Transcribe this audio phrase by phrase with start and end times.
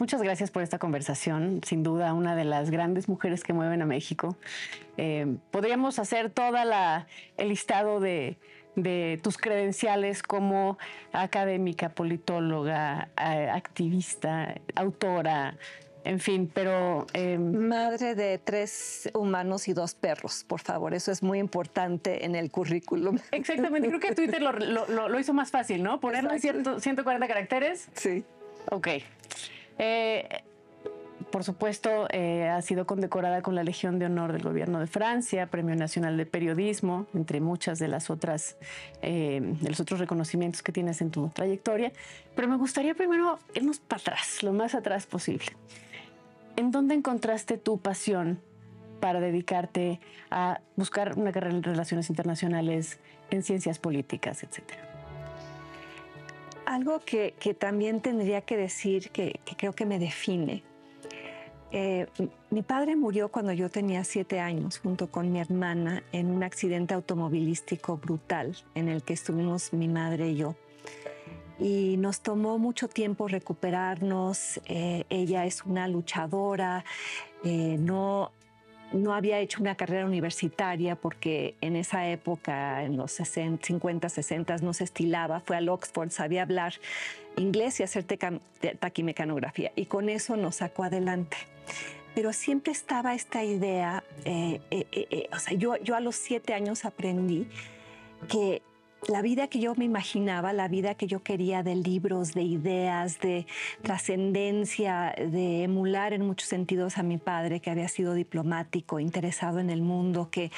[0.00, 1.60] Muchas gracias por esta conversación.
[1.64, 4.36] Sin duda, una de las grandes mujeres que mueven a México.
[4.96, 7.06] Eh, podríamos hacer toda la
[7.36, 8.38] el listado de,
[9.22, 10.78] tus credenciales como
[11.12, 15.56] académica, politóloga, activista, autora,
[16.04, 17.06] en fin, pero...
[17.12, 22.34] Em, Madre de tres humanos y dos perros, por favor, eso es muy importante en
[22.34, 23.18] el currículum.
[23.30, 26.00] Exactamente, creo que Twitter lo, hizo más fácil, ¿no?
[26.00, 26.40] Ponerlo en
[26.80, 27.88] 140 caracteres.
[27.94, 28.24] Sí.
[28.70, 28.88] Ok.
[29.84, 30.44] Eh,
[31.32, 35.48] por supuesto, eh, ha sido condecorada con la Legión de Honor del Gobierno de Francia,
[35.48, 38.56] Premio Nacional de Periodismo, entre muchas de las otras,
[39.00, 41.90] eh, de los otros reconocimientos que tienes en tu trayectoria.
[42.36, 45.46] Pero me gustaría primero irnos para atrás, lo más atrás posible.
[46.54, 48.38] ¿En dónde encontraste tu pasión
[49.00, 49.98] para dedicarte
[50.30, 54.91] a buscar una carrera en relaciones internacionales, en ciencias políticas, etcétera?
[56.72, 60.64] Algo que, también tendría que decir que, creo que me define.
[61.70, 62.06] Eh,
[62.48, 66.94] mi padre murió cuando yo tenía siete años junto con mi hermana en un accidente
[66.94, 70.56] automovilístico brutal en el que estuvimos mi madre y yo
[71.58, 74.58] y nos tomó mucho tiempo recuperarnos.
[74.64, 76.86] Eh, ella es una luchadora,
[77.44, 78.32] eh, no,
[78.92, 84.56] no había hecho una carrera universitaria porque en esa época, en los 60, 50, 60,
[84.58, 85.40] no se estilaba.
[85.40, 86.74] Fue al Oxford, sabía hablar
[87.36, 88.04] inglés y hacer
[88.78, 89.72] taquimecanografía.
[89.76, 91.36] Y con eso nos sacó adelante.
[92.14, 94.60] Pero siempre estaba esta idea, eh,
[95.32, 97.46] o sea, yo, yo a los siete años aprendí
[98.28, 98.60] que
[99.08, 103.18] la vida que yo me imaginaba, la vida que yo quería de libros, de ideas,
[103.20, 103.46] de
[103.82, 109.70] trascendencia, de emular en muchos sentidos a mi padre, que había sido diplomático, interesado en
[109.70, 110.52] el mundo, que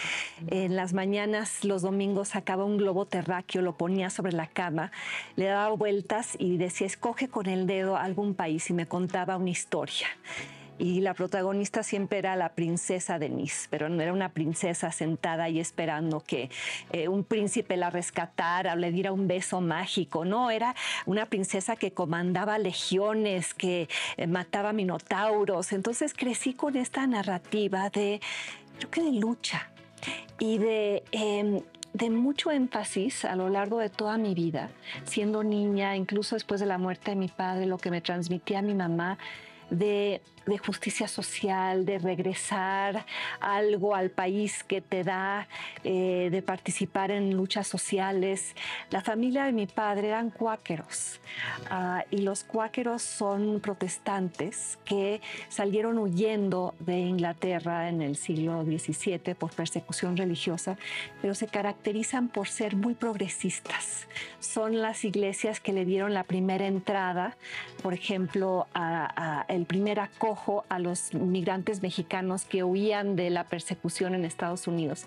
[0.49, 4.93] en las mañanas, los domingos, sacaba un globo terráqueo, lo ponía sobre la cama,
[5.37, 9.51] le daba vueltas y decía, escoge con el dedo algún país y me contaba una
[9.51, 10.09] historia
[10.79, 15.61] y la protagonista siempre era la princesa Denise, pero no era una princesa sentada y
[15.61, 16.51] esperando que
[16.93, 20.75] eh, un príncipe la rescatara o le diera un beso mágico, no, era
[21.07, 28.21] una princesa que comandaba legiones, que eh, mataba minotauros, entonces crecí con esta narrativa de,
[28.79, 29.71] creo que de lucha
[30.39, 31.05] y de...
[31.13, 31.61] Em,
[31.95, 34.69] de mucho énfasis a lo largo de toda mi vida,
[35.05, 38.75] siendo niña, incluso después de la muerte de mi padre, lo que me transmitía mi
[38.75, 39.17] mamá,
[39.71, 43.07] de de justicia social, de regresar
[43.41, 45.49] algo al país que te da,
[45.85, 48.55] eh, de participar en luchas sociales.
[48.91, 51.21] La familia de mi padre eran cuáqueros
[51.71, 59.35] ah, y los cuáqueros son protestantes que salieron huyendo de Inglaterra en el siglo XVII
[59.35, 60.77] por persecución religiosa,
[61.23, 64.07] pero se caracterizan por ser muy progresistas.
[64.41, 67.37] Son las iglesias que le dieron la primera entrada,
[67.83, 70.34] por ejemplo, a, el primer acoso
[70.69, 75.07] a los migrantes mexicanos que huían de la persecución en Estados Unidos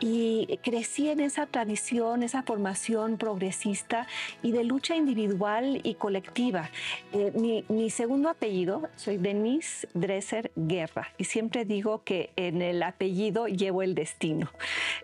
[0.00, 4.06] y crecí en esa tradición, esa formación progresista
[4.42, 6.70] y de lucha individual y colectiva.
[7.12, 13.46] Eh, mi, segundo apellido, soy Denise Dresser Guerra y siempre digo que en el apellido
[13.46, 14.50] llevo el destino.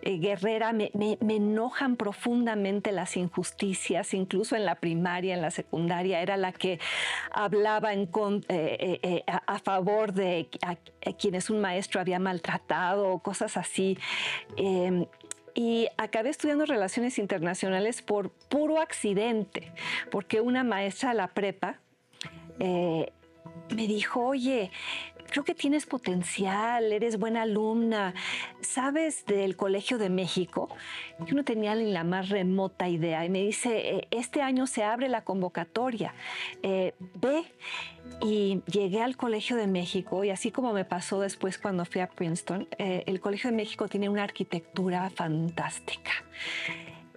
[0.01, 0.91] Eh, guerrera, me,
[1.21, 6.79] enojan profundamente las injusticias, incluso en la primaria, en la secundaria, era la que
[7.31, 8.09] hablaba en,
[8.49, 10.49] eh, a, favor de
[11.19, 13.97] quienes un maestro había maltratado, cosas así.
[14.69, 15.05] Em,
[15.55, 19.71] y acabé estudiando relaciones internacionales por puro accidente,
[20.11, 21.79] porque una maestra de la prepa
[22.59, 23.11] eh,
[23.75, 24.71] me dijo, oye,
[25.29, 28.13] creo que tienes potencial, eres buena alumna,
[28.61, 30.69] sabes del Colegio de México.
[31.25, 34.83] Yo no tenía ni la más remota idea y me dice, eh, este año se
[34.83, 36.13] abre la convocatoria,
[36.63, 37.43] eh, ve.
[38.21, 42.07] Y llegué al Colegio de México y así como me pasó después cuando fui a
[42.07, 46.11] Princeton, eh, el Colegio de México tiene una arquitectura fantástica.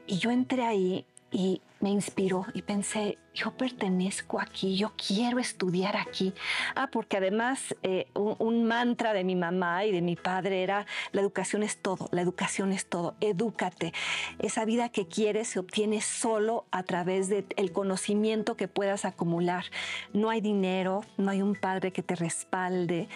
[0.07, 5.97] Y yo entré ahí y me inspiró y pensé, yo pertenezco aquí, yo quiero estudiar
[5.97, 6.33] aquí.
[6.77, 11.23] Ah, porque además eh, un, mantra de mi mamá y de mi padre era, la
[11.23, 13.93] educación es todo, la educación es todo, edúcate.
[14.39, 19.65] Esa vida que quieres se obtiene solo a través del conocimiento que puedas acumular.
[20.13, 23.09] No hay dinero, no hay un padre que te respalde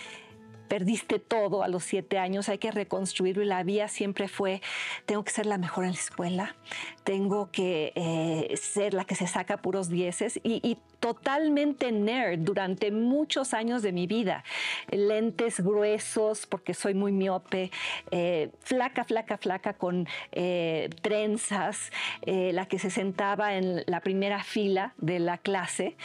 [0.67, 4.61] perdiste todo a los siete años, hay que reconstruirlo y la vía siempre fue,
[5.07, 6.57] tengo que ser la mejor en la escuela,
[7.05, 13.55] tengo que eh, ser la que se saca puros dieces y, totalmente nerd durante muchos
[13.55, 14.43] años de mi vida.
[14.91, 17.71] Lentes gruesos porque soy muy miope,
[18.11, 21.93] eh, flaca, flaca, flaca con eh, trenzas,
[22.23, 25.97] eh, la que se sentaba en la primera fila de la clase,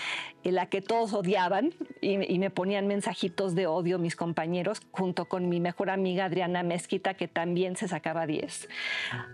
[0.44, 5.59] la que todos odiaban y, me ponían mensajitos de odio mis compañeros, junto con mi
[5.59, 8.68] mejor amiga Adriana Mezquita, que también se sacaba 10.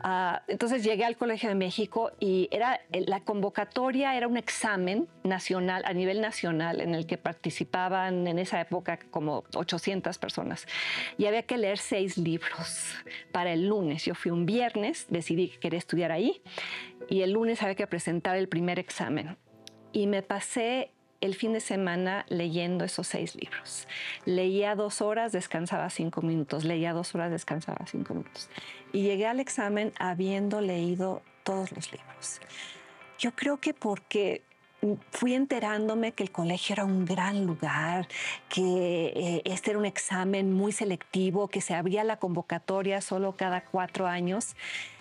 [0.02, 5.57] Ah, entonces llegué al Colegio de México y era la convocatoria era un examen nacional,
[5.58, 10.68] a nivel nacional, en el que participaban en esa época como 800 personas.
[11.18, 12.94] Y había que leer seis libros
[13.32, 14.06] para el lunes.
[14.06, 16.42] Yo fui un viernes, decidí que quería estudiar ahí,
[17.10, 19.38] y el lunes había que presentar el primer examen.
[19.92, 23.88] Y me pasé el fin de semana leyendo esos seis libros.
[24.26, 28.50] Leía dos horas, descansaba cinco minutos, leía dos horas, descansaba cinco minutos.
[28.94, 32.40] Y llegué al examen habiendo leído todos los libros.
[33.18, 34.44] Yo creo que porque
[35.12, 38.08] fui enterándome que el colegio era un gran lugar,
[38.50, 38.62] que
[39.16, 44.08] eh, este era un examen muy selectivo, que se abría la convocatoria solo cada cuatro
[44.08, 44.56] años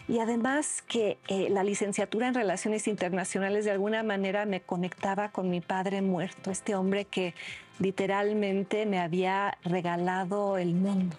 [0.09, 5.51] y además que eh, la licenciatura en Relaciones Internacionales de alguna manera me conectaba con
[5.51, 7.35] mi padre muerto, este hombre que
[7.79, 11.17] literalmente me había regalado el mundo.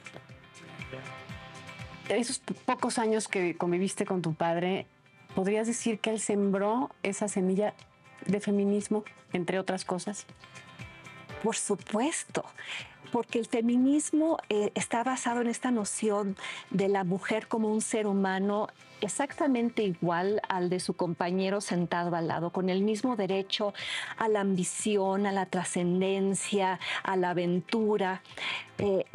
[2.07, 4.87] Esos pocos años que conviviste con tu padre,
[5.35, 7.73] ¿podrías decir que él sembró esa semilla
[8.25, 9.03] de feminismo,
[9.33, 10.25] entre otras cosas?
[11.43, 12.43] Por supuesto,
[13.11, 16.35] porque el feminismo eh, está basado en esta noción
[16.69, 18.67] de la mujer como un ser humano
[19.01, 23.73] exactamente igual al de su compañero sentado al lado, con el mismo derecho
[24.17, 28.21] a la ambición, a la trascendencia, a la aventura.
[28.79, 29.05] Eh,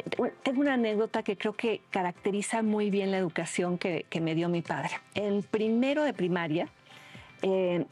[0.43, 4.61] tengo una anécdota que creo que caracteriza muy bien la educación que, me dio mi
[4.61, 4.91] padre.
[5.15, 6.69] En primero de primaria,
[7.41, 7.85] eh,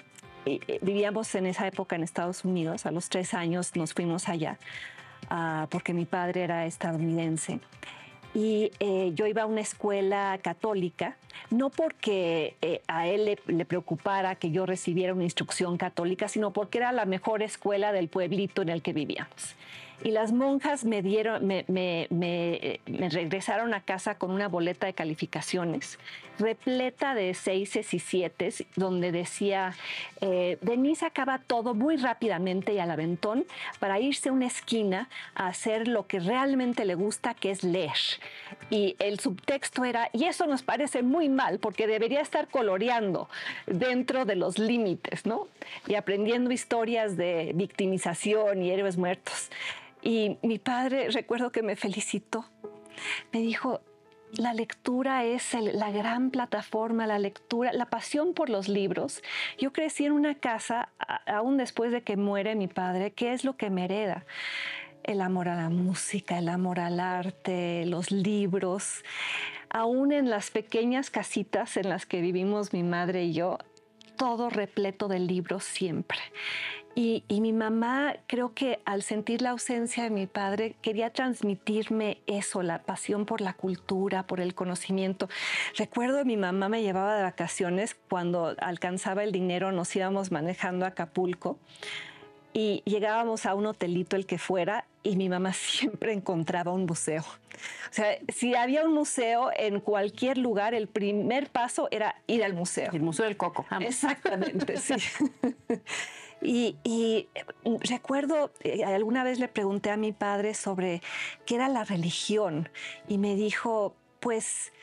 [0.81, 4.57] vivíamos en esa época en Estados Unidos, a los tres años nos fuimos allá,
[5.29, 7.59] ah, porque mi padre era estadounidense.
[8.33, 11.17] Y eh, yo iba a una escuela católica,
[11.49, 16.51] no porque eh, a él le, le, preocupara que yo recibiera una instrucción católica, sino
[16.51, 19.55] porque era la mejor escuela del pueblito en el que vivíamos
[20.03, 24.93] y las monjas me dieron, me, me, me, regresaron a casa con una boleta de
[24.93, 25.97] calificaciones
[26.41, 29.75] repleta de seises y siete, donde decía,
[30.19, 33.45] eh, Denise acaba todo muy rápidamente y al aventón
[33.79, 37.91] para irse a una esquina a hacer lo que realmente le gusta, que es leer.
[38.69, 43.29] Y el subtexto era, y eso nos parece muy mal, porque debería estar coloreando
[43.67, 45.47] dentro de los límites, ¿no?
[45.87, 49.49] Y aprendiendo historias de victimización y héroes muertos.
[50.01, 52.45] Y mi padre, recuerdo que me felicitó.
[53.31, 53.81] Me dijo,
[54.33, 59.21] la lectura es la gran plataforma, la lectura, la pasión por los libros.
[59.57, 60.89] Yo crecí en una casa,
[61.25, 64.25] aún después de que muere mi padre, ¿qué es lo que me hereda?
[65.03, 69.03] El amor a la música, el amor al arte, los libros.
[69.69, 73.57] Aún en las pequeñas casitas en las que vivimos mi madre y yo,
[74.15, 76.19] todo repleto de libros siempre.
[76.93, 82.61] Y, mi mamá, creo que al sentir la ausencia de mi padre, quería transmitirme eso,
[82.63, 85.29] la pasión por la cultura, por el conocimiento.
[85.77, 90.85] Recuerdo que mi mamá me llevaba de vacaciones cuando alcanzaba el dinero, nos íbamos manejando
[90.85, 91.57] a Acapulco
[92.53, 97.23] y llegábamos a un hotelito, el que fuera, y mi mamá siempre encontraba un museo.
[97.23, 102.53] O sea, si había un museo en cualquier lugar, el primer paso era ir al
[102.53, 102.89] museo.
[102.91, 103.65] El Museo del Coco.
[103.79, 104.95] Exactamente, sí.
[106.41, 107.27] Y,
[107.63, 111.01] mm, recuerdo, eh, alguna vez le pregunté a mi padre sobre
[111.45, 112.69] qué era la religión
[113.07, 114.73] y me dijo, pues,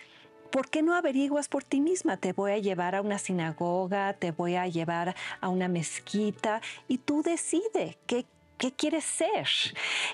[0.50, 2.16] ¿por qué no averiguas por ti misma?
[2.16, 6.98] Te voy a llevar a una sinagoga, te voy a llevar a una mezquita y
[6.98, 8.24] tú decide qué,
[8.58, 9.48] qué quieres ser.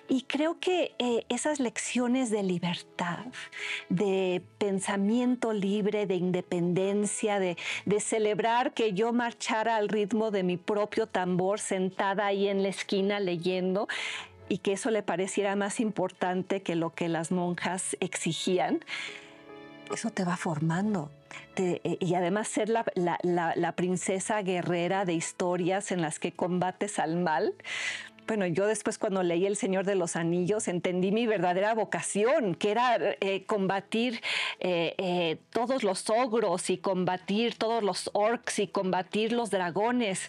[0.09, 3.27] Y creo que eh, esas lecciones de libertad,
[3.89, 10.57] de pensamiento libre, de independencia, de, de, celebrar que yo marchara al ritmo de mi
[10.57, 13.89] propio tambor sentada ahí en la esquina leyendo,
[14.49, 18.85] y que eso le pareciera más importante que lo que las monjas exigían,
[19.93, 21.11] eso te va formando.
[21.57, 23.19] Eh, y además ser la, la,
[23.57, 27.55] la, princesa guerrera de historias en las que combates al mal,
[28.27, 32.71] bueno, yo después cuando leí El Señor de los Anillos entendí mi verdadera vocación, que
[32.71, 34.21] era eh, combatir
[34.61, 40.29] eh, eh, todos los ogros y combatir todos los orcs y combatir los dragones.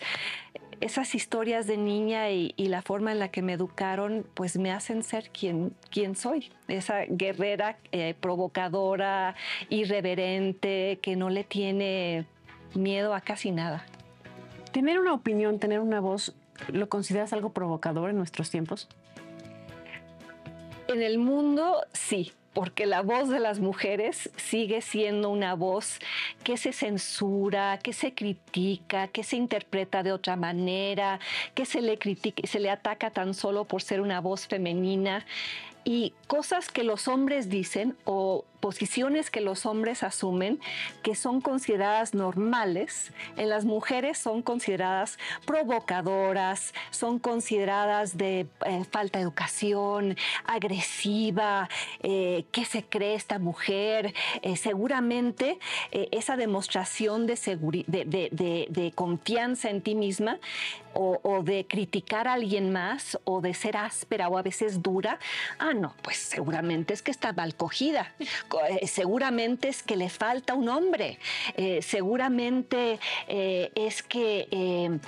[0.81, 5.03] Esas historias de niña y, la forma en la que me educaron, pues me hacen
[5.03, 6.51] ser quien, quien soy.
[6.67, 7.77] Esa guerrera
[8.19, 9.35] provocadora,
[9.69, 12.25] irreverente, que no le tiene
[12.73, 13.85] miedo a casi nada.
[14.73, 16.35] Tener una opinión, tener una voz
[16.71, 18.87] ¿lo consideras algo provocador en nuestros tiempos?
[20.87, 25.99] En el mundo, sí, porque la voz de las mujeres sigue siendo una voz
[26.43, 31.19] que se censura, que se critica, que se interpreta de otra manera,
[31.53, 35.25] que se le critica, se le ataca tan solo por ser una voz femenina
[35.83, 40.59] y cosas que los hombres dicen o posiciones que los hombres asumen
[41.03, 49.19] que son consideradas normales, en las mujeres son consideradas provocadoras, son consideradas de eh, falta
[49.19, 51.69] de educación, agresiva,
[52.01, 54.13] eh, qué se cree esta mujer.
[54.41, 55.59] Eh, seguramente
[55.91, 57.35] esa demostración de,
[57.87, 60.39] de, confianza en ti misma
[60.93, 65.19] o, o, de criticar a alguien más o de ser áspera o a veces dura,
[65.59, 68.13] ah, no, pues seguramente es que está mal cogida
[68.69, 71.19] eh, seguramente es que le falta un hombre,
[71.55, 74.99] eh, seguramente eh, es que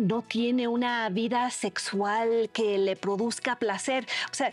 [0.00, 4.06] no tiene una vida sexual que le produzca placer.
[4.30, 4.52] O sea,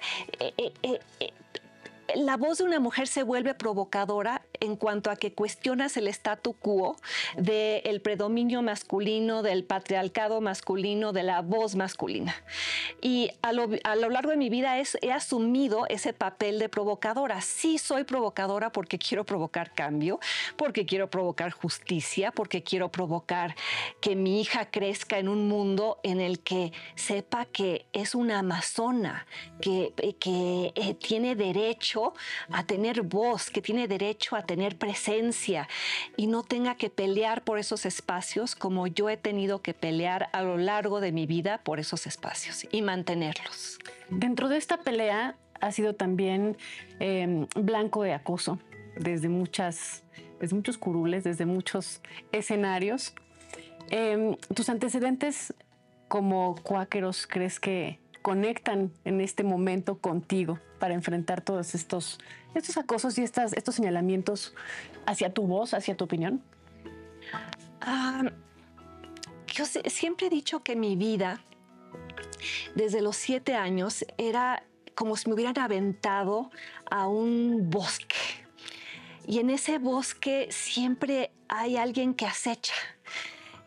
[2.15, 6.53] la voz de una mujer se vuelve provocadora en cuanto a que cuestionas el statu
[6.53, 6.95] quo
[7.35, 12.35] del predominio masculino, del patriarcado masculino, de la voz masculina.
[13.01, 13.67] Y a lo,
[14.09, 17.41] largo de mi vida he asumido ese papel de provocadora.
[17.41, 20.19] Sí soy provocadora porque quiero provocar cambio,
[20.55, 23.55] porque quiero provocar justicia, porque quiero provocar
[23.99, 29.25] que mi hija crezca en un mundo en el que sepa que es una amazona,
[29.59, 32.00] que, que eh, tiene derecho
[32.51, 35.67] a tener voz, que tiene derecho a tener presencia
[36.17, 40.41] y no tenga que pelear por esos espacios como yo he tenido que pelear a
[40.41, 43.79] lo largo de mi vida por esos espacios y mantenerlos.
[44.09, 46.57] Dentro de esta pelea ha sido también
[46.99, 48.59] em, blanco de acoso
[48.97, 50.03] desde muchas,
[50.39, 53.13] desde muchos curules, desde muchos escenarios.
[53.89, 55.53] Em, ¿Tus antecedentes
[56.07, 62.17] como cuáqueros crees que conectan en este momento contigo para enfrentar todos estos,
[62.55, 64.55] estos acosos y estas, estos señalamientos
[65.05, 66.41] hacia tu voz, hacia tu opinión?
[67.81, 68.23] Ah,
[69.45, 71.39] yo siempre he dicho que mi vida,
[72.73, 74.63] desde los siete años, era
[74.95, 76.49] como si me hubieran aventado
[76.89, 78.17] a un bosque.
[79.27, 82.73] Y en ese bosque siempre hay alguien que acecha.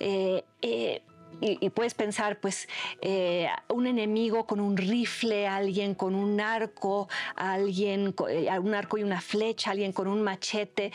[0.00, 1.02] Eh, eh,
[1.40, 2.68] y, puedes pensar, pues,
[3.00, 9.02] eh, un enemigo con un rifle, alguien con un arco, alguien, eh, un arco y
[9.02, 10.92] una flecha, alguien con un machete.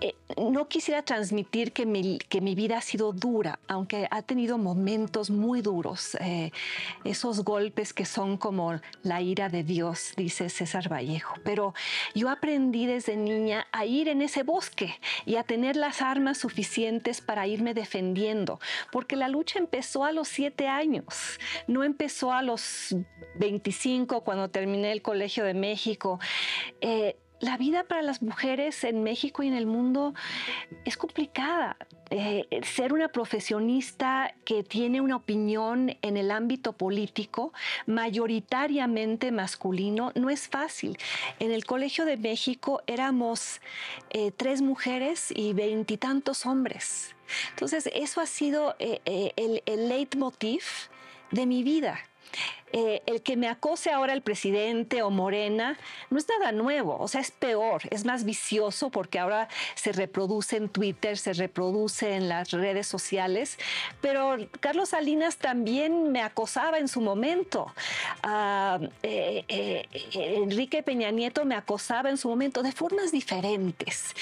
[0.00, 4.56] Eh, no quisiera transmitir que mi, que mi, vida ha sido dura, aunque ha tenido
[4.56, 6.52] momentos muy duros, eh,
[7.04, 11.34] esos golpes que son como la ira de Dios, dice César Vallejo.
[11.44, 11.74] Pero
[12.14, 14.94] yo aprendí desde niña a ir en ese bosque
[15.26, 18.58] y a tener las armas suficientes para irme defendiendo,
[18.90, 22.96] porque la lucha empezó a los siete años, no empezó a los
[23.38, 26.18] 25 cuando terminé el Colegio de México.
[26.80, 30.14] Eh, la vida para las mujeres en México y en el mundo
[30.84, 31.76] es complicada.
[32.10, 37.52] Eh, ser una profesionista que tiene una opinión en el ámbito político
[37.86, 40.98] mayoritariamente masculino no es fácil.
[41.38, 43.60] En el Colegio de México éramos
[44.10, 47.14] eh, tres mujeres y veintitantos hombres.
[47.50, 50.64] Entonces, eso ha sido eh, el, el leitmotiv
[51.30, 52.00] de mi vida.
[52.72, 55.76] Eh, el que me acose ahora el presidente o Morena
[56.08, 60.56] no es nada nuevo, o sea, es peor, es más vicioso porque ahora se reproduce
[60.56, 63.58] en Twitter, se reproduce en las redes sociales,
[64.00, 67.72] pero Carlos Salinas también me acosaba en su momento,
[68.22, 74.14] ah, eh, eh, Enrique Peña Nieto me acosaba en su momento de formas diferentes,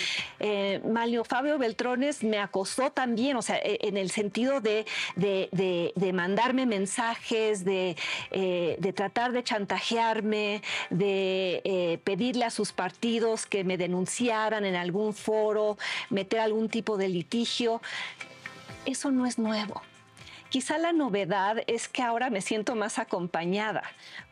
[0.89, 4.87] Mario Fabio Beltrones me acosó también, o sea, en el sentido de,
[5.17, 7.97] de mandarme mensajes, de
[8.41, 14.77] eh, de tratar de chantajearme, de eh, pedirle a sus partidos que me denunciaran en
[14.77, 15.77] algún foro,
[16.09, 17.83] meter algún tipo de litigio.
[18.87, 19.83] Eso no es nuevo.
[20.49, 23.83] Quizá la novedad es que ahora me siento más acompañada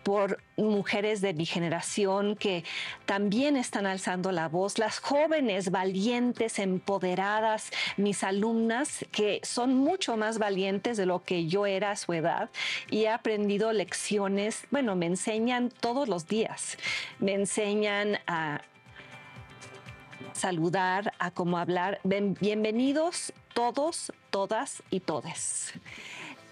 [0.03, 2.65] por mujeres de mi generación que
[3.05, 10.39] también están alzando la voz, las jóvenes valientes, empoderadas, mis alumnas que son mucho más
[10.39, 12.49] valientes de lo que yo era a su edad
[12.91, 16.79] y he aprendido lecciones, bueno, me enseñan todos los días,
[17.19, 18.63] me enseñan a
[20.37, 22.00] saludar, a cómo hablar.
[22.05, 25.73] Bienvenidos todos, todas y todes.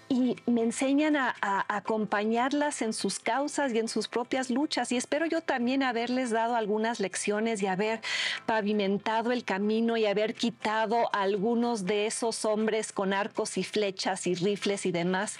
[0.07, 1.35] y me enseñan a,
[1.67, 4.91] acompañarlas en sus causas y en sus propias luchas.
[4.91, 8.01] Y espero yo también haberles dado algunas lecciones y haber
[8.45, 14.27] pavimentado el camino y haber quitado a algunos de esos hombres con arcos y flechas
[14.27, 15.37] y rifles y demás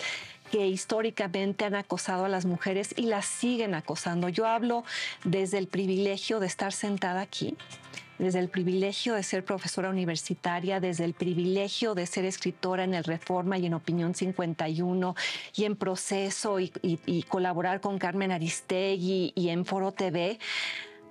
[0.51, 4.29] que históricamente han acosado a las mujeres y las siguen acosando.
[4.29, 4.83] Yo hablo
[5.23, 7.57] desde el privilegio de estar sentada aquí,
[8.17, 13.03] desde el privilegio de ser profesora universitaria, desde el privilegio de ser escritora en el
[13.03, 15.15] Reforma y en Opinión 51
[15.55, 20.39] y en Proceso y, colaborar con Carmen Aristegui y en Foro TV,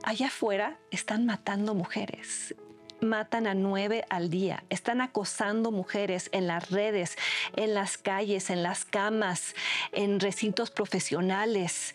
[0.03, 2.55] allá afuera están matando mujeres
[3.01, 4.65] matan a nueve al día.
[4.71, 7.19] Están acosando mujeres en las redes,
[7.55, 9.55] en las calles, en las camas,
[9.93, 11.95] en recintos profesionales.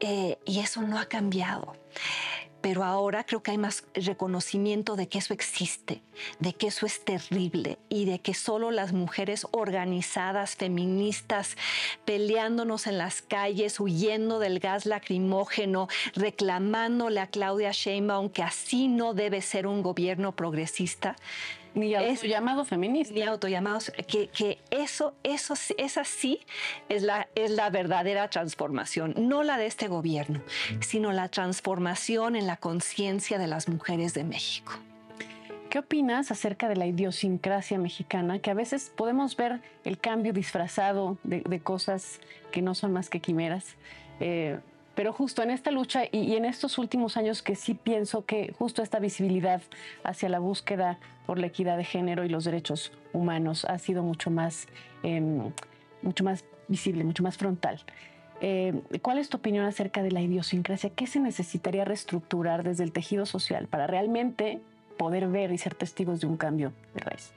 [0.00, 1.76] Eh, y eso no ha cambiado
[2.66, 6.02] pero ahora creo que hay más reconocimiento de que eso existe,
[6.40, 11.56] de que eso es terrible y de que solo las mujeres organizadas, feministas,
[12.04, 19.14] peleándonos en las calles, huyendo del gas lacrimógeno, reclamándole a Claudia Sheinbaum que así no
[19.14, 21.14] debe ser un gobierno progresista,
[21.76, 23.14] ni autollamado feminista.
[23.14, 26.40] Ni autollamados, que, que eso, eso, esa sí
[26.88, 30.40] es la, es la verdadera transformación, no la de este gobierno,
[30.80, 34.72] sino la transformación en la conciencia de las mujeres de México.
[35.68, 38.38] ¿Qué opinas acerca de la idiosincrasia mexicana?
[38.38, 42.20] Que a veces podemos ver el cambio disfrazado de, cosas
[42.52, 43.76] que no son más que quimeras.
[44.20, 44.58] Eh,
[44.96, 48.82] pero justo en esta lucha y, en estos últimos años que sí pienso que justo
[48.82, 49.62] esta visibilidad
[50.02, 54.30] hacia la búsqueda por la equidad de género y los derechos humanos ha sido mucho
[54.30, 54.66] más,
[55.02, 55.52] em,
[56.02, 57.84] mucho más visible, mucho más frontal.
[58.40, 60.90] Eh, ¿Cuál es tu opinión acerca de la idiosincrasia?
[60.90, 64.60] ¿Qué se necesitaría reestructurar desde el tejido social para realmente
[64.96, 67.32] poder ver y ser testigos de un cambio de raíz?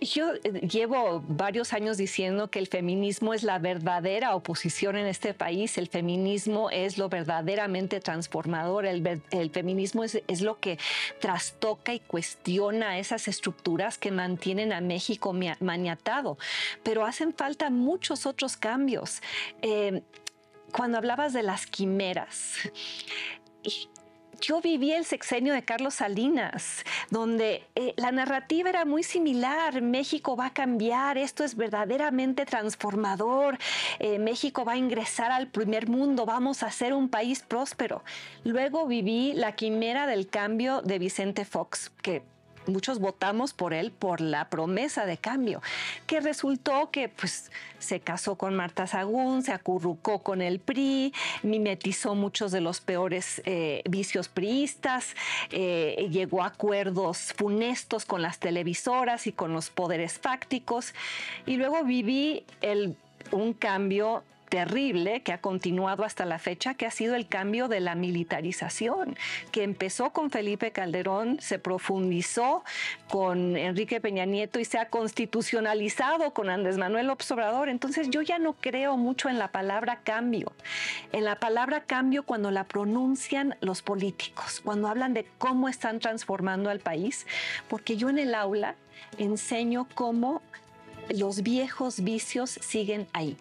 [0.00, 5.34] Yo eh, llevo varios años diciendo que el feminismo es la verdadera oposición en este
[5.34, 10.78] país, el feminismo es lo verdaderamente transformador, el, feminismo es, lo que
[11.20, 16.38] trastoca y cuestiona esas estructuras que mantienen a México maniatado,
[16.82, 19.20] pero hacen falta muchos otros cambios.
[19.62, 20.02] Eh,
[20.72, 22.56] cuando hablabas de las quimeras,
[24.40, 29.82] yo viví el sexenio de Carlos Salinas, donde eh, la narrativa era muy similar.
[29.82, 33.58] México va a cambiar, esto es verdaderamente transformador.
[33.98, 38.02] Eh, México va a ingresar al primer mundo, vamos a ser un país próspero.
[38.44, 42.22] Luego viví la quimera del cambio de Vicente Fox, que
[42.68, 45.60] muchos votamos por él por la promesa de cambio,
[46.06, 52.14] que resultó que pues se casó con Marta Sagún, se acurrucó con el PRI, mimetizó
[52.14, 55.14] muchos de los peores eh, vicios priistas,
[55.50, 60.94] eh, llegó a acuerdos funestos con las televisoras y con los poderes fácticos,
[61.46, 62.96] y luego viví el,
[63.32, 67.80] un cambio terrible que ha continuado hasta la fecha, que ha sido el cambio de
[67.80, 69.16] la militarización,
[69.52, 72.64] que empezó con Felipe Calderón, se profundizó
[73.08, 77.68] con Enrique Peña Nieto y se ha constitucionalizado con Andrés Manuel Obrador.
[77.68, 80.52] Entonces yo ya no creo mucho en la palabra cambio,
[81.12, 86.70] en la palabra cambio cuando la pronuncian los políticos, cuando hablan de cómo están transformando
[86.70, 87.26] al país,
[87.68, 88.76] porque yo en el aula
[89.18, 90.42] enseño cómo
[91.10, 93.36] los viejos vicios siguen ahí.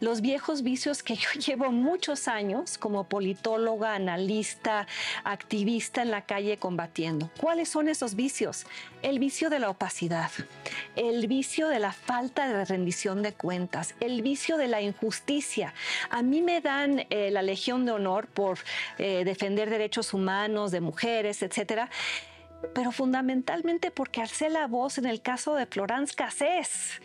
[0.00, 4.86] Los viejos vicios que yo llevo muchos años como politóloga, analista,
[5.24, 7.30] activista en la calle combatiendo.
[7.40, 8.66] ¿Cuáles son esos vicios?
[9.02, 10.30] El vicio de la opacidad,
[10.96, 15.74] el vicio de la falta de rendición de cuentas, el vicio de la injusticia.
[16.10, 18.58] A mí me dan eh, la Legión de Honor por
[18.98, 21.90] eh, defender derechos humanos de mujeres, etcétera
[22.74, 27.00] pero fundamentalmente porque alcé la voz en el caso de Florence Cassés,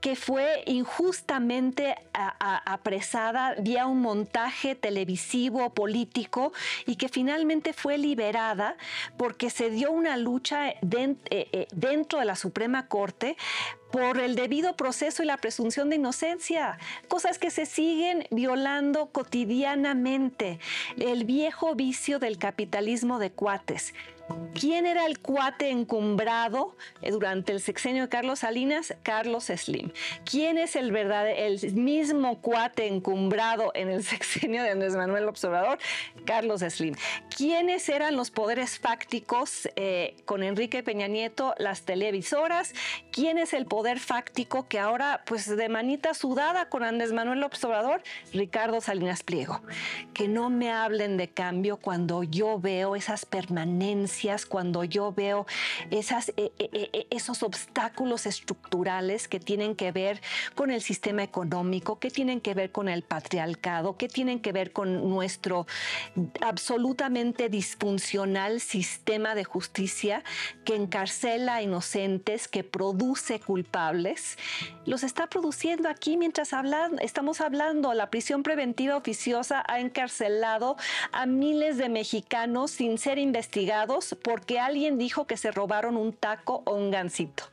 [0.00, 6.52] que fue injustamente apresada vía un montaje televisivo político
[6.86, 8.76] y que finalmente fue liberada
[9.16, 10.78] porque se dio una lucha eh,
[11.30, 13.36] eh, dentro de la Suprema Corte
[13.90, 20.58] por el debido proceso y la presunción de inocencia, cosas que se siguen violando cotidianamente,
[20.98, 23.94] el viejo vicio del capitalismo de cuates.
[24.58, 28.94] ¿Quién era el cuate encumbrado eh, durante el sexenio de Carlos Salinas?
[29.02, 29.92] Carlos Slim.
[30.28, 35.78] ¿Quién es el verdadero, el mismo cuate encumbrado en el sexenio de Andrés Manuel Observador?
[36.24, 36.94] Carlos Slim.
[37.36, 41.54] ¿Quiénes eran los poderes fácticos eh, con Enrique Peña Nieto?
[41.58, 42.72] Las televisoras.
[43.12, 47.62] ¿Quién es el poder fáctico que ahora, pues de manita sudada con Andrés Manuel López
[47.64, 49.60] Obrador, Ricardo Salinas Pliego.
[50.14, 55.46] Que no me hablen de cambio cuando yo veo esas permanencias, cuando yo veo
[55.90, 60.20] esas, eh, eh, eh, esos obstáculos estructurales que tienen que ver
[60.54, 64.72] con el sistema económico, que tienen que ver con el patriarcado, que tienen que ver
[64.72, 65.66] con nuestro
[66.40, 70.24] absolutamente disfuncional sistema de justicia
[70.64, 73.65] que encarcela a inocentes, que produce culpables,
[74.84, 76.50] los está produciendo aquí mientras
[77.00, 77.92] estamos hablando.
[77.94, 80.76] La prisión preventiva oficiosa ha encarcelado
[81.12, 86.62] a miles de mexicanos sin ser investigados porque alguien dijo que se robaron un taco
[86.64, 87.44] o un gansito.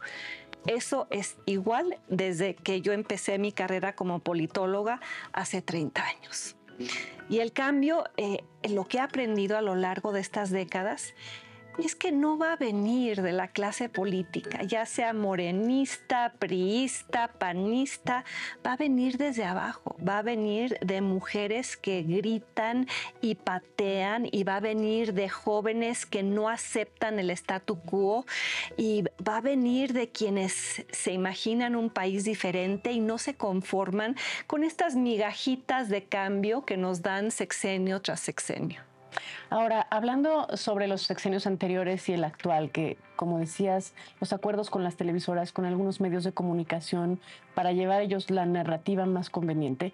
[0.65, 5.01] Eso es igual desde que yo empecé mi carrera como politóloga
[5.33, 6.55] hace 30 años.
[7.29, 11.13] Y el cambio, eh, lo que he aprendido a lo largo de estas décadas,
[11.77, 18.23] es que no va a venir de la clase política, ya sea morenista, priista, panista,
[18.65, 22.87] va a venir desde abajo, va a venir de mujeres que gritan
[23.21, 28.25] y patean y va a venir de jóvenes que no aceptan el statu quo
[28.77, 34.15] y va a venir de quienes se imaginan un país diferente y no se conforman
[34.47, 38.92] con estas migajitas de cambio que nos dan sexenio tras sexenio.
[39.49, 44.83] Ahora, hablando sobre los sexenios anteriores y el actual, que como decías, los acuerdos con
[44.83, 47.19] las televisoras, con algunos medios de comunicación
[47.55, 49.93] para llevar ellos la narrativa más conveniente,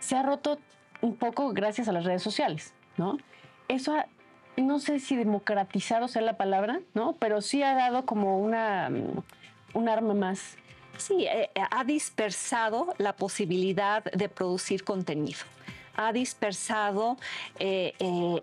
[0.00, 0.58] se ha roto
[1.00, 3.18] un poco gracias a las redes sociales, ¿no?
[3.68, 4.06] Eso ha,
[4.56, 7.14] no sé si democratizado sea la palabra, ¿no?
[7.18, 8.90] Pero sí ha dado como una,
[9.74, 10.56] un arma más.
[10.98, 15.40] Sí, eh, ha dispersado la posibilidad de producir contenido
[15.96, 17.16] ha dispersado
[17.58, 18.42] eh, eh,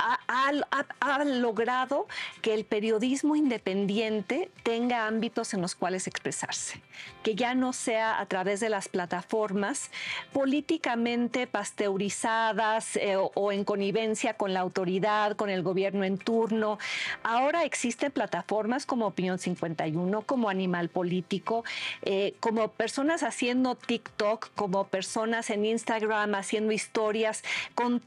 [0.00, 2.06] I, ha, logrado
[2.42, 6.80] que el periodismo independiente tenga ámbitos en los cuales expresarse,
[7.22, 9.90] que ya no sea a través de las plataformas
[10.32, 16.78] políticamente pasteurizadas eh, o, en connivencia con la autoridad, con el gobierno en turno.
[17.22, 21.64] Ahora existen plataformas como Opinión 51, como Animal Político,
[22.02, 27.42] eh, como personas haciendo TikTok, como personas en Instagram haciendo historias,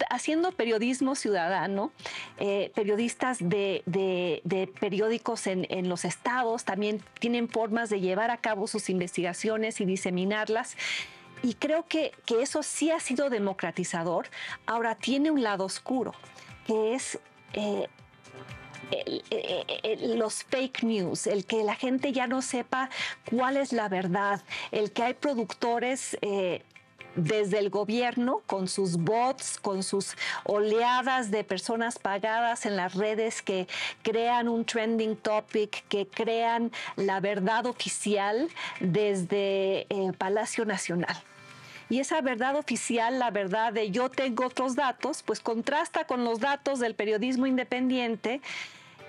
[0.10, 1.92] haciendo periodismo ciudadano
[2.40, 8.90] eh, periodistas de, periódicos en, los estados también tienen formas de llevar a cabo sus
[8.90, 10.76] investigaciones y diseminarlas.
[11.44, 14.28] Y creo que, eso sí ha sido democratizador.
[14.66, 16.14] Ahora tiene un lado oscuro,
[16.66, 17.20] que es
[17.54, 17.88] eh,
[20.00, 22.90] los fake news, el que la gente ya no sepa
[23.30, 24.42] cuál es la verdad,
[24.72, 26.64] el que hay productores eh,
[27.18, 33.42] desde el gobierno con sus bots, con sus oleadas de personas pagadas en las redes
[33.42, 33.68] que
[34.04, 38.48] crean un trending topic, que crean la verdad oficial
[38.80, 41.18] desde el Palacio Nacional.
[41.90, 46.40] Y esa verdad oficial, la verdad de yo tengo otros datos, pues contrasta con los
[46.40, 48.42] datos del periodismo independiente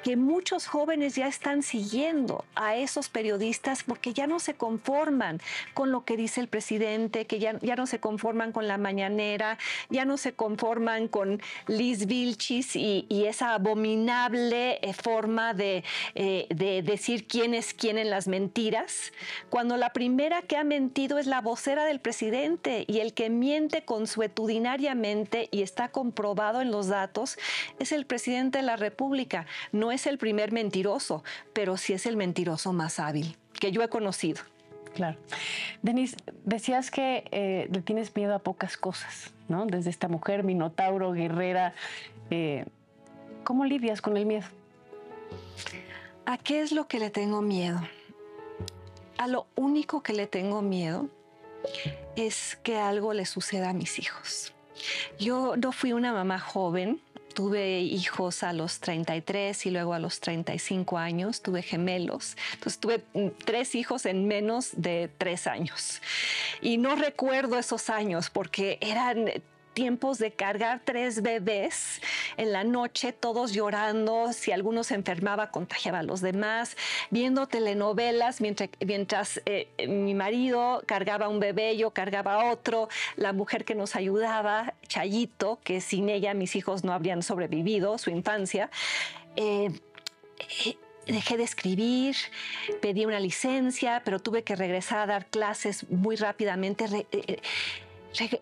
[0.03, 5.41] que muchos jóvenes ya están siguiendo a esos periodistas porque ya no se conforman
[5.75, 9.59] con lo que dice el presidente, que ya, ya no se conforman con la mañanera,
[9.91, 15.85] ya no se conforman con Liz Vilchis y, esa abominable eh, forma de,
[16.15, 19.13] eh, de decir quién es quién en las mentiras,
[19.51, 23.85] cuando la primera que ha mentido es la vocera del presidente y el que miente
[23.85, 27.39] consuetudinariamente y está comprobado en los datos
[27.79, 29.47] es el presidente de la República.
[29.89, 31.25] No es el primer mentiroso,
[31.55, 34.43] pero sí es el mentiroso más hábil que yo he conocido.
[34.95, 35.17] Claro.
[35.81, 39.65] Denise, decías que eh, le tienes miedo a pocas cosas, ¿no?
[39.65, 41.73] Desde esta mujer, minotauro, guerrera.
[42.29, 42.67] Eh,
[43.45, 44.47] ¿Cómo lidias con el miedo?
[46.27, 47.81] ¿A qué es lo que le tengo miedo?
[49.17, 51.09] A lo único que le tengo miedo
[52.15, 54.53] es que algo le suceda a mis hijos.
[55.19, 57.01] Yo no fui una mamá joven,
[57.39, 62.37] tuve hijos a los 33 y luego a los 35 años, tuve gemelos.
[62.55, 66.03] Entonces tuve mm, tres hijos en menos de tres años.
[66.63, 69.31] Y no recuerdo esos años porque eran
[69.79, 72.01] tiempos de cargar tres bebés
[72.37, 76.77] en la noche, todos llorando, si alguno se enfermaba, contagiaba a los demás,
[77.11, 83.65] viendo telenovelas mientras, mientras eh, mi marido cargaba un bebé, yo cargaba otro, la mujer
[83.65, 88.71] que nos ayudaba, Chayito, que sin ella mis hijos no habrían sobrevivido su infancia.
[89.37, 89.71] Eh,
[90.67, 92.17] eh, dejé de escribir,
[92.83, 97.07] pedí una licencia, pero tuve que regresar a dar clases muy rápidamente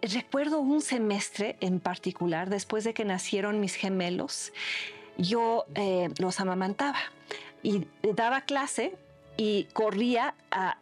[0.02, 4.52] recuerdo un semestre en particular, después de que nacieron mis gemelos,
[5.18, 6.98] yo eh, los amamantaba
[7.62, 8.96] y daba clase
[9.36, 10.34] y corría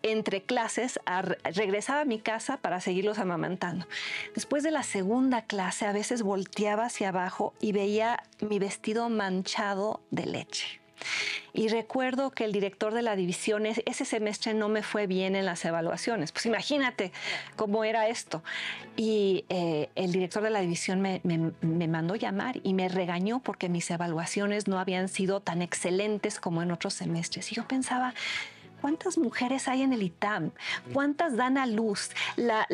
[0.02, 1.00] entre clases,
[1.42, 3.86] regresaba a mi casa para seguirlos amamantando.
[4.34, 10.00] Después de la segunda clase, a veces volteaba hacia abajo y veía mi vestido manchado
[10.10, 10.83] de leche.
[11.52, 15.44] Y recuerdo que el director de la división ese semestre no me fue bien en
[15.44, 16.32] las evaluaciones.
[16.32, 17.12] Pues imagínate
[17.56, 18.42] cómo era esto.
[18.96, 23.68] Y eh, el director de la división me, me mandó llamar y me regañó porque
[23.68, 27.52] mis evaluaciones no habían sido tan excelentes como en otros semestres.
[27.52, 28.14] Y yo pensaba,
[28.84, 30.50] ¿Cuántas mujeres hay en el ITAM?
[30.92, 32.10] ¿Cuántas dan a luz?
[32.36, 32.66] La,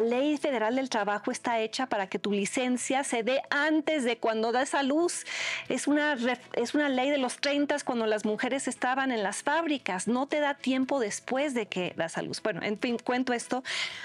[0.00, 4.52] ley federal del trabajo está hecha para que tu licencia se dé antes de cuando
[4.52, 5.26] das a luz.
[5.68, 6.16] Es una,
[6.54, 10.08] es una ley de los 30 cuando las mujeres estaban en las fábricas.
[10.08, 12.42] No te da tiempo después de que das a luz.
[12.42, 13.62] Bueno, en fin, cuento esto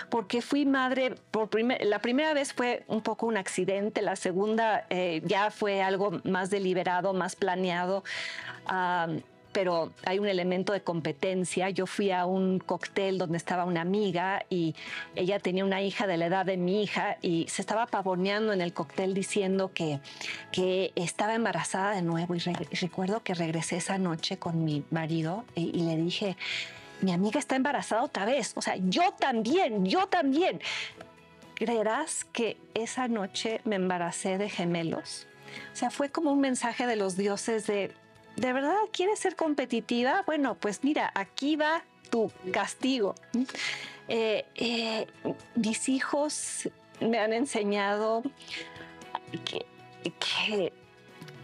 [0.10, 5.22] porque fui madre, por la primera vez fue un poco un accidente, la segunda eh,
[5.24, 8.04] ya fue algo más deliberado, más planeado
[9.54, 11.70] pero hay un elemento de competencia.
[11.70, 14.76] Yo fui a un cóctel donde estaba una amiga y
[15.16, 18.62] ella tenía una hija de la edad de mi hija y se estaba pavoneando en
[18.62, 20.00] el cóctel diciendo que,
[20.52, 22.36] que estaba embarazada de nuevo.
[22.36, 26.36] Y, recuerdo que regresé esa noche con mi marido y, y le dije,
[27.02, 28.54] mi amiga está embarazada otra vez.
[28.56, 30.60] O sea, yo también, yo también.
[31.56, 35.28] ¿Creerás que esa noche me embaracé de gemelos?
[35.72, 37.94] O sea, fue como un mensaje de los dioses de
[38.36, 40.24] ¿de verdad quieres ser competitiva?
[40.26, 43.16] Bueno, pues mira, aquí va tu castigo.
[44.08, 45.08] Eh, eh,
[45.56, 46.70] mis hijos
[47.00, 48.24] me han enseñado
[49.46, 50.74] que,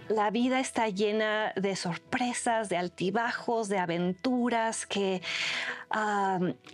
[0.10, 5.22] la vida está llena de sorpresas, de altibajos, de aventuras, que,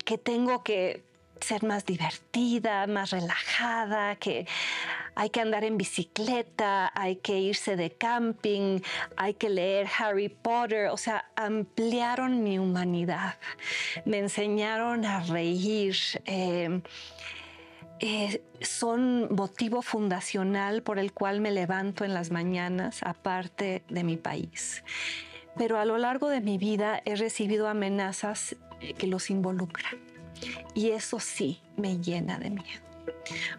[0.05, 1.03] que tengo que
[1.41, 4.47] ser más divertida, más relajada, que
[5.15, 8.81] hay que andar en bicicleta, hay que irse de camping,
[9.15, 13.35] hay que leer Harry Potter, o sea, ampliaron mi humanidad,
[14.05, 15.95] me enseñaron a reír.
[16.25, 16.81] Eh,
[17.99, 24.17] eh, son motivo fundacional por el cual me levanto en las mañanas, aparte de mi
[24.17, 24.83] país.
[25.57, 28.57] Pero a lo largo de mi vida he recibido amenazas
[28.97, 30.14] que los involucran.
[30.73, 32.85] Y eso sí me llena de miedo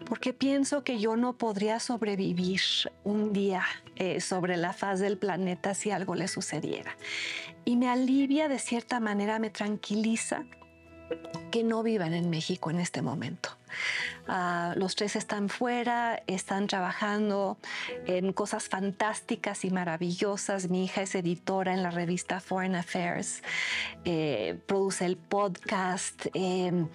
[0.05, 2.61] porque pienso que yo no podría sobrevivir
[3.03, 3.63] un día
[3.95, 6.95] eh, sobre la faz del planeta si algo le sucediera.
[7.65, 10.45] Y me alivia de cierta manera, me tranquiliza
[11.51, 13.49] que no vivan en México en este momento.
[14.27, 17.57] Ah, los tres están fuera, están trabajando
[18.05, 20.69] en cosas fantásticas y maravillosas.
[20.69, 23.41] Mi hija es editora en la revista Foreign Affairs,
[24.05, 26.89] eh, produce el podcast, em,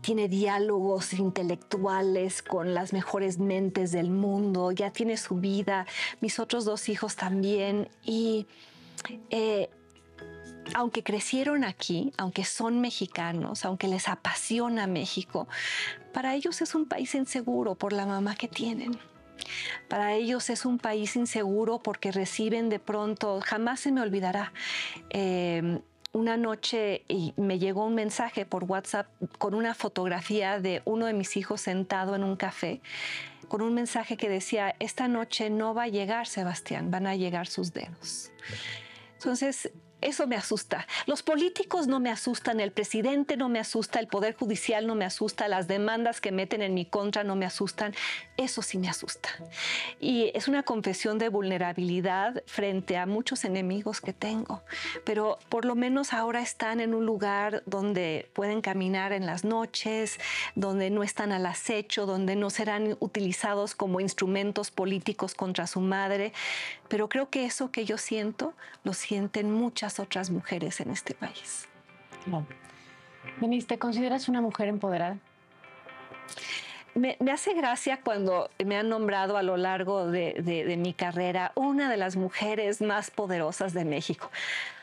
[0.00, 5.86] tiene diálogos intelectuales con las mejores mentes del mundo, ya tiene su vida,
[6.20, 7.88] mis otros dos hijos también.
[8.04, 8.46] Y
[9.30, 9.70] eh,
[10.74, 15.48] aunque crecieron aquí, aunque son mexicanos, aunque les apasiona México,
[16.12, 18.98] para ellos es un país inseguro por la mamá que tienen.
[19.88, 24.52] Para ellos es un país inseguro porque reciben de pronto, jamás se me olvidará,
[25.10, 25.80] em,
[26.12, 29.06] una noche y me llegó un mensaje por WhatsApp
[29.38, 32.82] con una fotografía de uno de mis hijos sentado en un café,
[33.48, 37.46] con un mensaje que decía, esta noche no va a llegar Sebastián, van a llegar
[37.46, 38.30] sus dedos.
[39.14, 39.70] Entonces,
[40.02, 40.86] eso me asusta.
[41.06, 45.04] Los políticos no me asustan, el presidente no me asusta, el Poder Judicial no me
[45.04, 47.94] asusta, las demandas que meten en mi contra no me asustan.
[48.36, 49.28] Eso sí me asusta.
[50.00, 54.62] Y es una confesión de vulnerabilidad frente a muchos enemigos que tengo.
[55.04, 60.18] Pero por lo menos ahora están en un lugar donde pueden caminar en las noches,
[60.56, 66.32] donde no están al acecho, donde no serán utilizados como instrumentos políticos contra su madre.
[66.88, 71.68] Pero creo que eso que yo siento lo sienten muchas otras mujeres en este país.
[73.40, 75.16] Denise, ¿te consideras una mujer empoderada?
[76.94, 81.96] Me, hace gracia cuando me han nombrado a lo largo de, mi carrera una de
[81.96, 84.30] las mujeres más poderosas de México.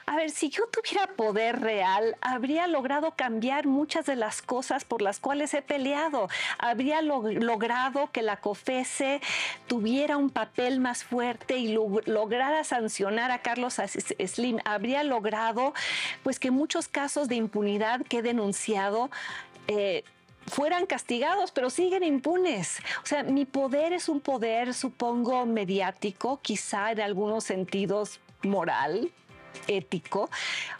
[0.10, 5.04] A ver, si yo tuviera poder real, habría logrado cambiar muchas de las cosas por
[5.04, 6.30] las cuales he peleado.
[6.58, 9.22] Habría logrado que la COFESE
[9.68, 14.58] tuviera un papel más fuerte y lograra sancionar a Carlos Slim.
[14.66, 15.76] Habría logrado
[16.24, 19.12] pues que muchos casos de impunidad que he denunciado
[19.68, 20.04] eh,
[20.48, 22.80] fueran castigados, pero siguen impunes.
[23.04, 29.12] O sea, mi poder es un poder, supongo, mediático, quizá en algunos sentidos moral,
[29.68, 30.30] ético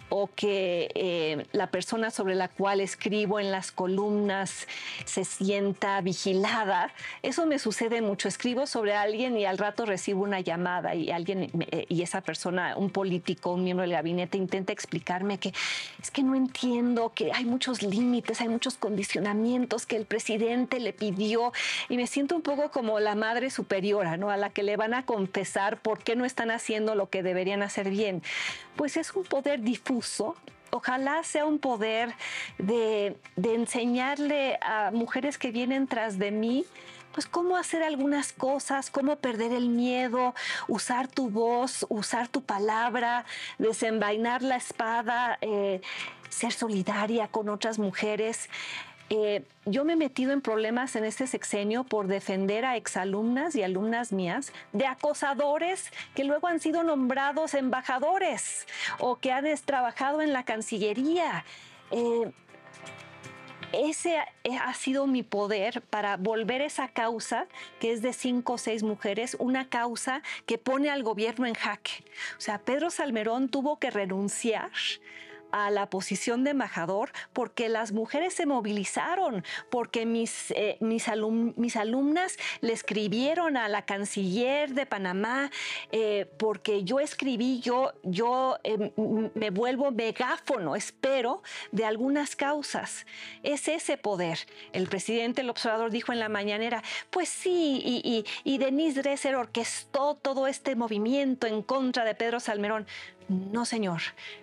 [0.10, 4.68] o que eh, la persona sobre la cual escribo en las columnas
[5.06, 6.92] se sienta vigilada.
[7.22, 8.28] Eso me sucede mucho.
[8.28, 12.76] Escribo sobre alguien y al rato recibo una llamada y alguien eh, y esa persona,
[12.76, 15.54] un político, un miembro del gabinete, intenta explicarme que
[16.02, 20.94] es que no entiendo, que hay muchos límites, hay muchos condicionamientos que el presidente le
[20.94, 21.54] pidió
[21.88, 24.32] y me siento un poco como la madre superiora, ¿no?
[24.32, 27.62] A la que le van a confesar por qué no están haciendo lo que deberían
[27.62, 28.24] hacer bien.
[28.76, 29.99] Pues es un poder difuso
[30.72, 32.14] ojalá sea un poder
[32.58, 36.66] de, enseñarle a mujeres que vienen tras de mí
[37.14, 40.36] pues cómo hacer algunas cosas, cómo perder el miedo,
[40.68, 43.26] usar tu voz, usar tu palabra,
[43.58, 45.82] desenvainar la espada, eh,
[46.30, 48.48] ser solidaria con otras mujeres.
[49.10, 53.64] Eh, yo me he metido en problemas en este sexenio por defender a exalumnas y
[53.64, 58.68] alumnas mías de acosadores que luego han sido nombrados embajadores
[59.00, 61.44] o que han trabajado en la Cancillería.
[61.92, 62.32] Eh,
[63.72, 67.48] ese ha sido mi poder para volver esa causa,
[67.80, 72.04] que es de cinco o seis mujeres, una causa que pone al gobierno en jaque.
[72.38, 74.72] O sea, Pedro Salmerón tuvo que renunciar
[75.52, 81.06] a la posición de embajador porque las mujeres se movilizaron, porque mis, eh, mis,
[81.56, 85.52] mis, alumnas le escribieron a la canciller de Panamá,
[85.92, 88.92] eh, porque yo escribí, yo, yo eh,
[89.34, 93.06] me vuelvo megáfono, espero, de algunas causas.
[93.44, 94.40] Es ese poder.
[94.74, 99.36] El presidente, el observador, dijo en la mañanera, pues sí, y, y, y Denise Dresser
[99.36, 102.86] orquestó todo este movimiento en contra de Pedro Salmerón.
[103.30, 104.02] No, señor,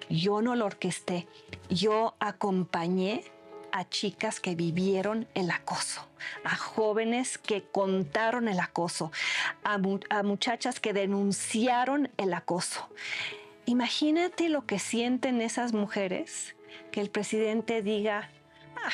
[0.09, 1.27] yo no lo orquesté.
[1.68, 3.25] Yo acompañé
[3.72, 6.09] a chicas que vivieron el acoso,
[6.44, 9.11] a jóvenes que contaron el acoso,
[9.64, 9.77] a,
[10.22, 12.88] muchachas que denunciaron el acoso.
[13.66, 16.55] Imagínate lo que sienten esas mujeres
[16.92, 18.31] que el presidente diga,
[18.77, 18.90] ah,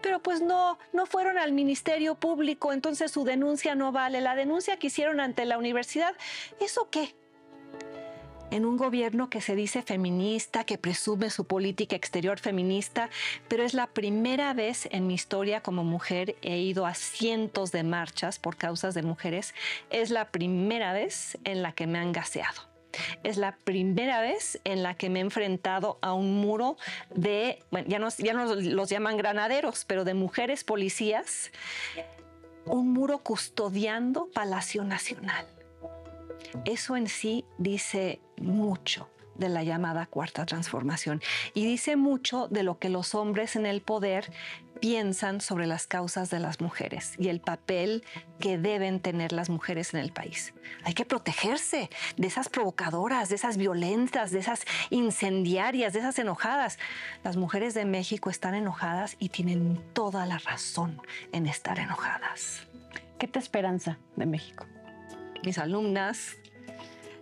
[0.00, 4.20] pero pues no, no fueron al Ministerio Público, entonces su denuncia no vale.
[4.20, 6.14] La denuncia que hicieron ante la universidad,
[6.60, 7.16] ¿eso qué?
[8.52, 13.08] En un gobierno que se dice feminista, que presume su política exterior feminista,
[13.48, 17.82] pero es la primera vez en mi historia como mujer, he ido a cientos de
[17.82, 19.54] marchas por causas de mujeres,
[19.88, 22.60] es la primera vez en la que me han gaseado.
[23.24, 26.76] Es la primera vez en la que me he enfrentado a un muro
[27.14, 31.50] de, bueno, ya no, los llaman granaderos, pero de mujeres policías,
[32.66, 35.46] un muro custodiando Palacio Nacional.
[36.64, 41.22] Eso en sí dice mucho de la llamada cuarta transformación
[41.54, 44.32] y dice mucho de lo que los hombres en el poder
[44.80, 48.04] piensan sobre las causas de las mujeres y el papel
[48.40, 50.54] que deben tener las mujeres en el país.
[50.82, 56.78] Hay que protegerse de esas provocadoras, de esas violentas, de esas incendiarias, de esas enojadas.
[57.22, 61.00] Las mujeres de México están enojadas y tienen toda la razón
[61.30, 62.66] en estar enojadas.
[63.20, 64.66] ¿Qué te esperanza de México?
[65.44, 66.36] Mis alumnas,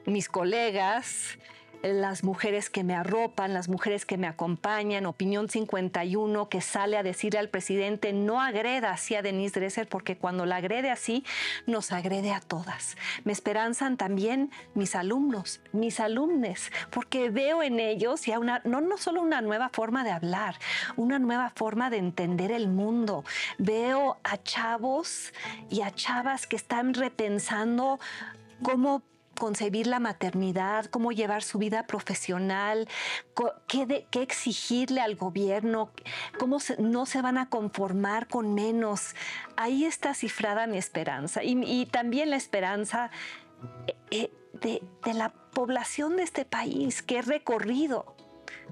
[0.04, 1.38] mis colegas,
[1.82, 7.02] las mujeres que me arropan, las mujeres que me acompañan, Opinión 51, que sale a
[7.02, 11.24] decirle al presidente no agreda así a Denise Dresser, porque cuando la agrede así,
[11.66, 12.96] nos agrede a todas.
[13.24, 18.98] Me esperanzan también mis alumnos, mis alumnes, porque veo en ellos ya una, no, no
[18.98, 20.56] solo una nueva forma de hablar,
[20.96, 23.24] una nueva forma de entender el mundo.
[23.58, 25.32] Veo a chavos
[25.70, 27.98] y a chavas que están repensando
[28.62, 29.02] cómo
[29.40, 32.86] concebir la maternidad, cómo llevar su vida profesional,
[33.66, 35.90] qué, exigirle al gobierno,
[36.38, 39.16] cómo no se van a conformar con menos.
[39.56, 43.10] Ahí está cifrada mi esperanza y, también la esperanza
[44.10, 44.82] eh, de,
[45.14, 48.14] la población de este país que he recorrido.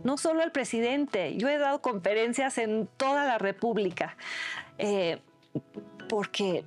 [0.04, 4.18] No solo el presidente, yo he dado conferencias en toda la República,
[4.76, 5.22] eh,
[6.10, 6.66] porque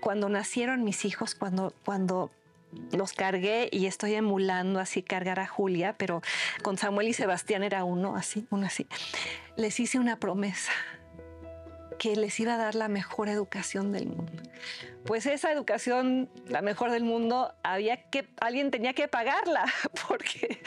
[0.00, 2.30] cuando nacieron mis hijos, cuando, cuando
[2.92, 6.22] los cargué y estoy emulando así cargar a Julia, pero
[6.62, 8.86] con Samuel y Sebastián era uno así, uno así.
[9.56, 10.72] Les hice una promesa
[12.02, 14.42] que les iba a dar la mejor educación del mundo.
[15.04, 19.66] Pues esa educación, la mejor del mundo, había que, alguien tenía que pagarla,
[20.08, 20.60] porque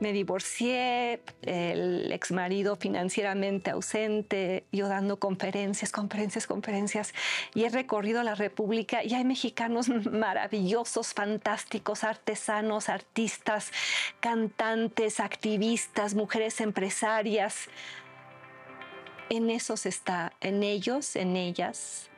[0.00, 7.12] me divorcié, el ex marido financieramente ausente, yo dando conferencias, conferencias, conferencias,
[7.54, 13.72] y he recorrido la República y hay mexicanos maravillosos, fantásticos, artesanos, artistas,
[14.20, 17.68] cantantes, activistas, mujeres empresarias
[19.30, 22.08] en esos está, en ellos, en ellas,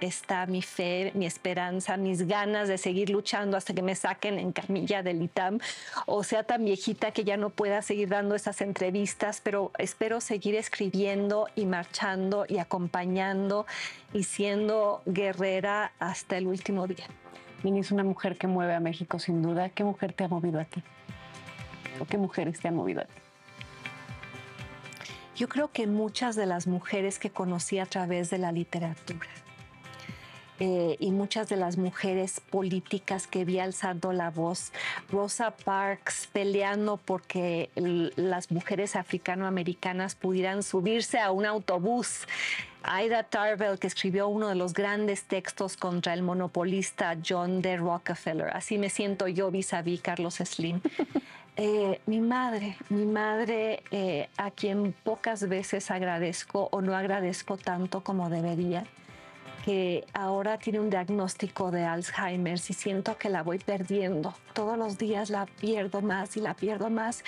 [0.00, 4.52] está mi fe, mi esperanza, mis ganas de seguir luchando hasta que me saquen en
[4.52, 5.58] camilla del ITAM
[6.06, 10.54] o sea tan viejita que ya no pueda seguir dando esas entrevistas, pero espero seguir
[10.54, 13.66] escribiendo y marchando y acompañando
[14.12, 17.06] y siendo guerrera hasta el último día.
[17.62, 19.68] Mini es una mujer que mueve a México sin duda.
[19.68, 20.82] ¿Qué mujer te ha movido a ti?
[22.00, 23.12] ¿O qué mujeres te han movido a ti?
[25.36, 29.28] Yo creo que muchas de las mujeres que conocí a través de la literatura
[30.62, 34.72] eh, y muchas de las mujeres políticas que vi alzando la voz,
[35.10, 42.26] Rosa Parks peleando porque las mujeres africanoamericanas pudieran subirse a un autobús.
[42.84, 47.78] Ida Tarbell, que escribió uno de los grandes textos contra el monopolista John D.
[47.78, 48.48] Rockefeller.
[48.54, 50.80] Así me siento yo vis a vis Carlos Slim.
[51.62, 58.02] Eh, mi madre, mi madre eh, a quien pocas veces agradezco o no agradezco tanto
[58.02, 58.86] como debería,
[59.66, 64.32] que ahora tiene un diagnóstico de Alzheimer y siento que la voy perdiendo.
[64.54, 67.24] Todos los días la pierdo más y la pierdo más.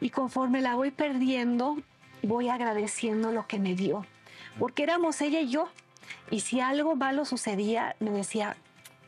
[0.00, 1.76] Y conforme la voy perdiendo,
[2.24, 4.04] voy agradeciendo lo que me dio.
[4.58, 5.68] Porque éramos ella y yo.
[6.32, 8.56] Y si algo malo sucedía, me decía,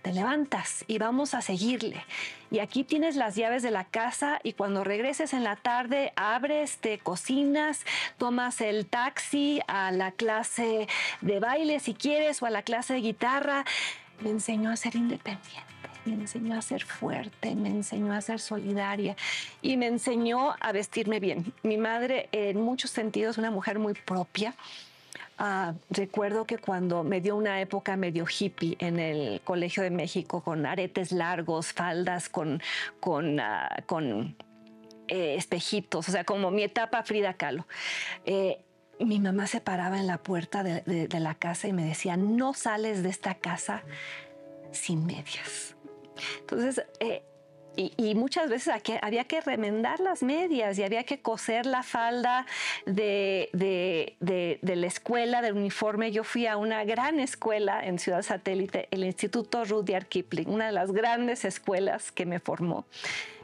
[0.02, 2.04] te levantas y vamos a seguirle.
[2.50, 6.78] Y aquí tienes las llaves de la casa y cuando regreses en la tarde abres,
[6.78, 7.84] te cocinas,
[8.18, 10.88] tomas el taxi a la clase
[11.20, 13.64] de baile si quieres o a la clase de guitarra.
[14.20, 15.70] Me enseñó a ser independiente
[16.04, 19.16] me enseñó a ser fuerte, me enseñó a ser solidaria
[19.62, 21.52] y me enseñó a vestirme bien.
[21.62, 24.54] Mi madre en muchos sentidos una mujer muy propia,
[25.42, 30.42] Ah, recuerdo que cuando me dio una época medio hippie en el Colegio de México
[30.42, 32.60] con aretes largos, faldas con,
[33.00, 34.36] con, ah, con
[35.08, 37.66] eh, espejitos, o sea, como mi etapa Frida Kahlo.
[38.26, 38.60] Eh,
[38.98, 43.02] mi mamá se paraba en la puerta de, la casa y me decía, no sales
[43.02, 43.82] de esta casa
[44.72, 45.74] sin medias.
[46.40, 47.22] Entonces, eh,
[47.76, 52.46] y, muchas veces había que remendar las medias y había que coser la falda
[52.84, 53.48] de,
[54.62, 56.12] la escuela, del uniforme.
[56.12, 60.72] Yo fui a una gran escuela en Ciudad Satélite, el Instituto Rudyard Kipling, una de
[60.72, 62.86] las grandes escuelas que me formó.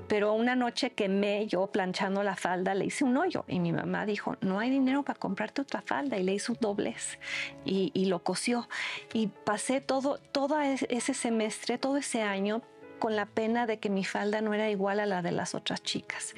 [0.09, 4.07] Pero una noche quemé yo planchando la falda, le hice un hoyo y mi mamá
[4.07, 7.19] dijo, no hay dinero para comprarte otra falda y le hizo un doblez
[7.65, 8.69] y, y lo cosió.
[9.13, 12.63] Y pasé todo, todo ese semestre, todo ese año
[12.99, 15.83] con la pena de que mi falda no era igual a la de las otras
[15.83, 16.35] chicas.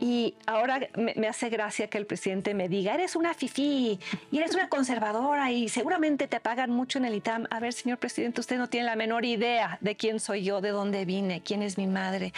[0.00, 3.98] Y ahora me, hace gracia que el presidente me diga, eres una fifí
[4.30, 7.46] y eres una conservadora y seguramente te pagan mucho en el ITAM.
[7.50, 10.70] A ver, señor presidente, usted no tiene la menor idea de quién soy yo, de
[10.70, 12.32] dónde vine, quién es mi madre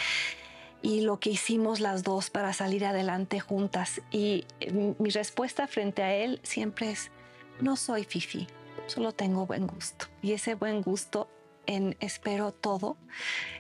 [0.82, 4.01] y lo que hicimos las dos para salir adelante juntas.
[4.11, 7.11] Y eh, mi respuesta frente a él siempre es,
[7.61, 8.47] no soy fifi,
[8.86, 10.07] solo tengo buen gusto.
[10.22, 11.28] Y ese buen gusto
[11.66, 12.96] en Espero Todo,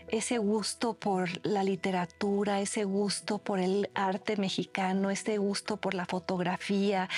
[0.08, 6.06] ese gusto por la literatura, ese gusto por el arte mexicano, ese gusto por la
[6.06, 7.08] fotografía,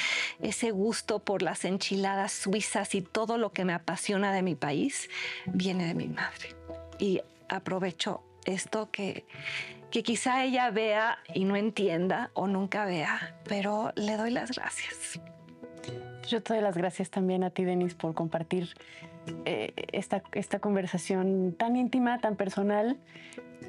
[0.40, 5.08] ese gusto por las enchiladas suizas y todo lo que me apasiona de mi país,
[5.46, 6.54] viene de mi madre.
[6.98, 9.24] Y aprovecho esto que,
[9.90, 15.20] que quizá ella vea y no entienda o nunca vea, pero le doy las gracias.
[16.28, 18.74] Yo te doy las gracias también a ti, Denis, por compartir
[19.44, 22.96] eh, esta, esta, conversación tan íntima, tan personal,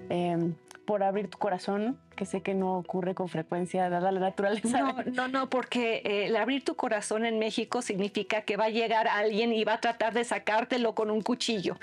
[0.10, 4.80] em, por abrir tu corazón, que sé que no ocurre con frecuencia dada la naturaleza.
[4.80, 8.70] No, no, no, porque eh, el abrir tu corazón en México significa que va a
[8.70, 11.78] llegar alguien y va a tratar de sacártelo con un cuchillo.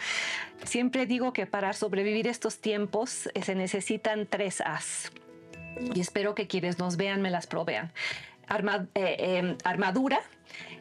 [0.65, 5.13] Siempre digo que para sobrevivir estos tiempos eh, se necesitan tres As.
[5.95, 7.93] Y espero que quienes nos vean me las provean.
[8.95, 10.21] Em, armadura,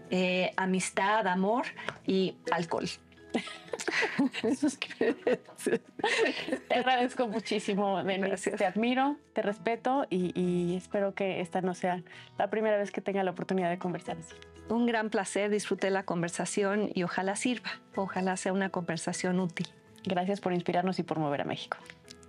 [0.09, 1.65] eh, amistad, amor
[2.05, 2.89] y alcohol.
[6.67, 8.51] te agradezco muchísimo, Denise.
[8.51, 12.03] Te admiro, te respeto y, espero que esta no sea
[12.37, 14.35] la primera vez que tenga la oportunidad de conversar así.
[14.69, 19.67] Un gran placer, disfruté la conversación y ojalá sirva, ojalá sea una conversación útil.
[20.03, 21.77] Gracias por inspirarnos y por mover a México.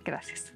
[0.03, 0.53] Gracias.